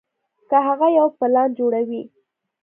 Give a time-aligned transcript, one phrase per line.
[0.49, 2.01] کۀ هغه يو پلان جوړوي